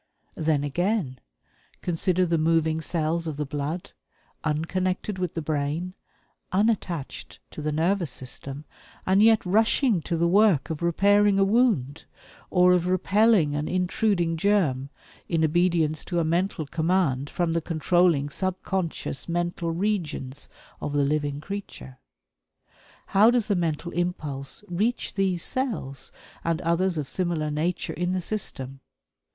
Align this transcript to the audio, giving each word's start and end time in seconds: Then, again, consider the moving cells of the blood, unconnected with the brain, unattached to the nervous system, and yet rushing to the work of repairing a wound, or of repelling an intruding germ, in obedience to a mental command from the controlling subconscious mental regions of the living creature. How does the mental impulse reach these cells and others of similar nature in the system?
Then, 0.33 0.63
again, 0.63 1.19
consider 1.83 2.25
the 2.25 2.39
moving 2.39 2.81
cells 2.81 3.27
of 3.27 3.37
the 3.37 3.45
blood, 3.45 3.91
unconnected 4.43 5.19
with 5.19 5.35
the 5.35 5.43
brain, 5.43 5.93
unattached 6.51 7.39
to 7.51 7.61
the 7.61 7.71
nervous 7.71 8.09
system, 8.09 8.65
and 9.05 9.21
yet 9.21 9.45
rushing 9.45 10.01
to 10.01 10.17
the 10.17 10.27
work 10.27 10.71
of 10.71 10.81
repairing 10.81 11.37
a 11.37 11.43
wound, 11.43 12.05
or 12.49 12.73
of 12.73 12.87
repelling 12.87 13.53
an 13.53 13.67
intruding 13.67 14.37
germ, 14.37 14.89
in 15.29 15.45
obedience 15.45 16.03
to 16.05 16.17
a 16.19 16.23
mental 16.23 16.65
command 16.65 17.29
from 17.29 17.53
the 17.53 17.61
controlling 17.61 18.27
subconscious 18.27 19.29
mental 19.29 19.69
regions 19.69 20.49
of 20.81 20.93
the 20.93 21.03
living 21.05 21.39
creature. 21.39 21.99
How 23.05 23.29
does 23.29 23.45
the 23.45 23.55
mental 23.55 23.91
impulse 23.91 24.63
reach 24.67 25.13
these 25.13 25.43
cells 25.43 26.11
and 26.43 26.59
others 26.61 26.97
of 26.97 27.07
similar 27.07 27.51
nature 27.51 27.93
in 27.93 28.13
the 28.13 28.21
system? 28.21 28.79